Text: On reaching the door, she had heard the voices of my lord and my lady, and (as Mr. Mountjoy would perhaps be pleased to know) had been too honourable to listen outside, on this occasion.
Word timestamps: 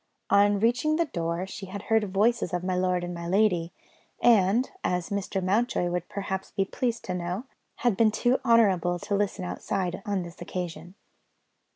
On 0.31 0.59
reaching 0.59 0.95
the 0.95 1.05
door, 1.05 1.45
she 1.45 1.67
had 1.67 1.83
heard 1.83 2.01
the 2.01 2.07
voices 2.07 2.55
of 2.55 2.63
my 2.63 2.75
lord 2.75 3.03
and 3.03 3.13
my 3.13 3.27
lady, 3.27 3.71
and 4.19 4.67
(as 4.83 5.11
Mr. 5.11 5.43
Mountjoy 5.43 5.91
would 5.91 6.09
perhaps 6.09 6.49
be 6.49 6.65
pleased 6.65 7.05
to 7.05 7.13
know) 7.13 7.43
had 7.85 7.95
been 7.95 8.09
too 8.09 8.39
honourable 8.43 8.97
to 8.97 9.13
listen 9.15 9.45
outside, 9.45 10.01
on 10.03 10.23
this 10.23 10.41
occasion. 10.41 10.95